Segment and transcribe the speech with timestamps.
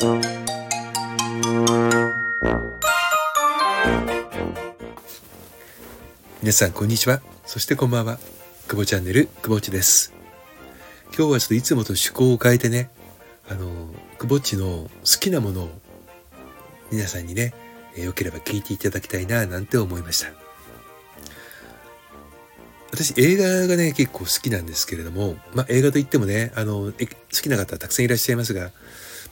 [0.00, 0.12] 皆
[6.52, 7.20] さんこんにちは。
[7.44, 8.20] そしてこんばんは。
[8.68, 10.14] 久保チャンネル久保ちです。
[11.06, 12.90] 今日はちょっといつもと趣向を変えてね
[13.50, 13.88] あの
[14.18, 14.88] 久保っちの好
[15.18, 15.70] きなものを
[16.92, 17.52] 皆さんにね
[17.96, 20.30] よければ聞いていただきたいななんて思いました。
[22.92, 27.06] 私映画がね結構好きなんですけれども、まあ、映画といってもねあの好
[27.42, 28.70] きな方たくさんいらっしゃいますが、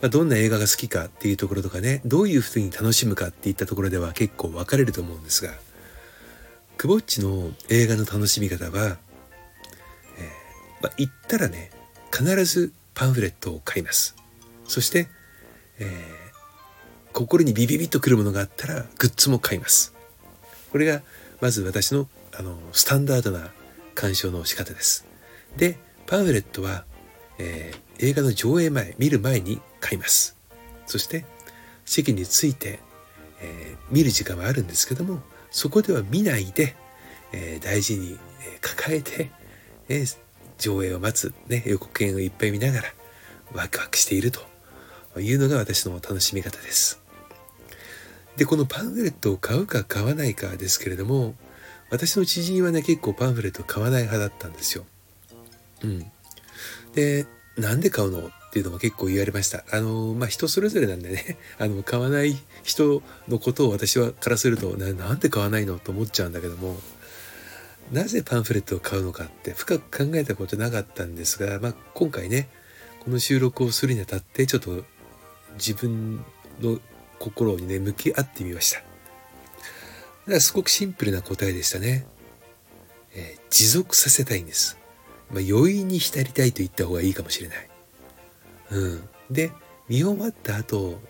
[0.00, 5.52] まあ、どんな映画が好きかっていうところとかねどういうふうに楽しむかっていったところでは結構分かれると思うんですが
[6.76, 8.96] クボッチの映画の楽しみ方は、えー、
[10.82, 11.70] まあ、行ったらね
[12.12, 14.14] 必ずパンフレットを買います。
[14.66, 15.08] そして、
[15.78, 19.94] えー、心にビビビッとくるものがあったらグッズも買います。
[20.70, 21.02] これが
[21.40, 22.08] まず私の
[22.38, 23.50] あのスタンダードな
[23.94, 25.06] 鑑賞の仕方です。
[25.56, 26.84] でパンフレットは、
[27.38, 30.36] えー、映画の上映前見る前に買います
[30.86, 31.24] そして
[31.84, 32.80] 席について、
[33.40, 36.76] えー、見る時間はあるんですけどもそこでは見ないで、
[37.32, 39.30] えー、大事に、え抱えて、
[39.88, 40.04] え
[40.58, 42.84] 上映を待つ、ね、予告編をいっぱい見ながら
[43.54, 44.40] ワクワクしていると
[45.20, 47.00] いうのが私の楽しみ方です。
[48.36, 51.34] で、このパンフレットを買うか買わないかですけれども、
[51.90, 54.84] 私の知人はね、結構パンフレット買わない派だったんですよ。
[55.82, 56.10] うん。
[56.94, 57.26] で、
[57.56, 58.28] なんで買うの？
[58.28, 59.64] っていうのも結構言われました。
[59.70, 66.80] あの、まあ、人それぞれなんでね、 あの、買わない人のことを私はからするとな、なんで買わないのと思っちゃうんだけども、
[67.92, 72.48] なぜパンフレットを買うのかって深く考えたことなかったんですが、まあ、今回ね、
[73.00, 74.84] この収録をするにあたって、ちょっと
[75.58, 76.24] 自分
[76.60, 76.80] の
[77.18, 78.78] 心にね、向き合ってみました。
[78.78, 78.88] だか
[80.26, 82.06] らすごくシンプルな答えでしたね。
[83.14, 84.78] えー、持続させたいんです。
[85.30, 87.68] まあ、余韻に浸りたいと言った方がいいかもしれない。
[88.70, 89.08] うん。
[89.30, 89.52] で、
[89.88, 91.00] 見終わった後、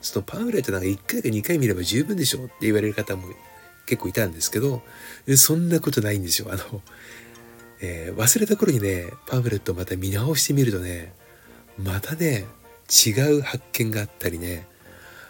[0.00, 3.24] そのパンフレットなんか1回か2回見れば十分でしょって言われる方も
[3.86, 4.82] 結構いたんですけど、
[5.36, 6.48] そんなことないんですよ。
[6.50, 6.82] あの、
[7.80, 11.12] えー、忘れた頃にね、パンフレットをまた見直してみるとね、
[11.78, 12.46] またね、
[13.06, 14.66] 違う発見があったりね、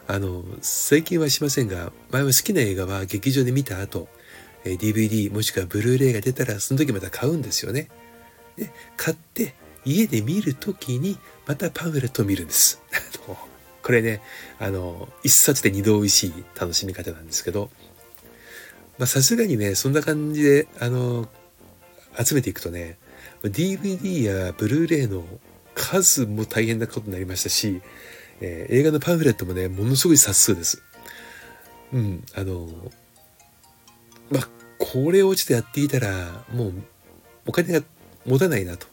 [0.07, 4.09] あの、最近はしませんが、前は好きな映画は劇場で見た後、
[4.65, 7.89] DVD もしくはブルーレイが出たらその時また買うんですよね。
[8.57, 9.55] で、買って
[9.85, 12.81] 家で見る時にまたパンフレットを見るんです。
[13.83, 14.23] これね、
[14.59, 17.71] あの、一冊で二度美味しい楽しみ方なんですけど、
[18.97, 21.29] まあさすがにね、そんな感じで、あの、
[22.19, 22.97] 集めていくとね、
[23.43, 25.25] DVD やブルーレイの
[25.75, 27.83] 数も大変なことになりましたし、
[28.41, 30.83] えー、映画のパンフレットもね、ものすごい冊数です。
[31.93, 32.69] うん、あの、
[34.31, 34.49] まあ、
[34.79, 36.73] これをちょっとやっていたら、もう
[37.47, 37.85] お金が
[38.27, 38.87] 持たないなと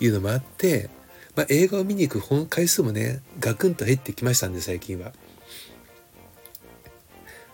[0.00, 0.90] いうのもあって、
[1.34, 5.12] まあ、映画を見に行く本回数もね、ガクンと減ってきましたんで、最近は。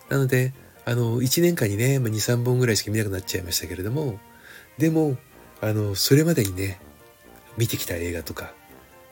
[0.09, 0.53] なので、
[0.85, 4.19] あの、1年間にね、まあ、2、3本ぐらいしか見なくなっちゃいましたけれども、
[4.77, 5.17] でも、
[5.61, 6.79] あの、それまでにね、
[7.57, 8.53] 見てきた映画とか、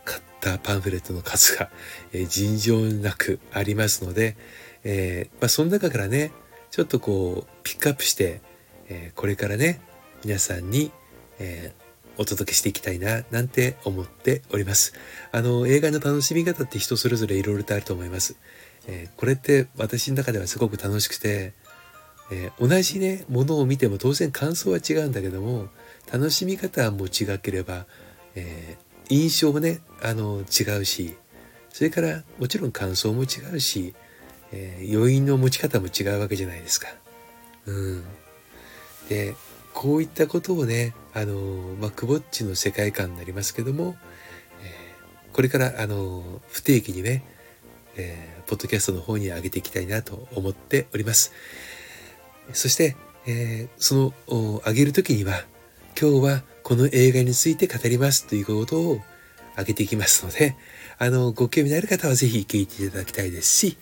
[0.04, 1.70] 買ったパンフレットの数が、
[2.14, 4.38] えー、尋常なくありますので、
[4.84, 6.32] えー、まあ、その中からね、
[6.78, 8.40] ちょっとこう、ピックアップして、
[8.88, 9.82] えー、これからね、
[10.24, 10.92] 皆さんに、
[11.40, 11.74] え
[12.20, 14.94] お届けしていきたいな、なんて思っております。
[15.32, 18.36] あの、映画の楽しみ方って人それぞれいろいろとあると思います。
[18.86, 21.54] えこれって私の中ではすごく楽しくて、
[22.30, 25.70] え同じね、ものを見ても当然感想は違うんだけども、
[26.14, 27.88] 楽しみ方も違ければ、
[28.36, 28.78] え
[29.10, 31.16] 印象もね、あの、違うし、
[31.74, 33.96] それからもちろん感想も違うし、
[34.52, 36.88] えー、余韻の持ち方も違うわけじゃないですか。
[37.66, 38.04] うん。
[39.10, 39.36] で、
[39.74, 41.36] こういったことをね、あの、
[41.80, 43.96] まあ、クボッチの世界観になりますけども、
[44.64, 47.24] えー、これから、あの、不定期にね、
[47.96, 51.34] えー、ポッドキャストの方に上げていきたいなと思っております。
[52.54, 52.96] そして、
[53.28, 55.44] え、その、上げるときには、
[56.00, 59.02] 今日はこの映画について語りますということを
[59.58, 60.56] 上げていきますので、
[60.98, 63.78] あの、ご興味のある方はぜひ聞いていただきたいですし、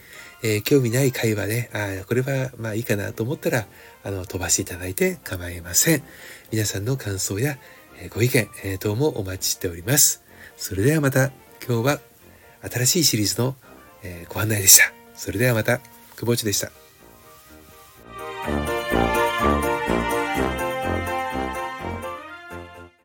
[0.46, 3.66] えー、興味ない会話ね、あこれはまあいいかなと思ったら、
[4.04, 6.04] あの、飛ばしていただいて構いません。
[6.52, 7.58] 皆さんの感想や、
[8.00, 10.24] えー、ご意見、えー、等もお待ちしております。
[10.56, 11.32] それではまた、
[11.68, 12.00] 今日は
[12.62, 13.56] 新しいシリーズの、
[14.04, 14.94] えご案内でした。
[15.16, 15.80] それではまた、
[16.16, 16.85] 久保地でした。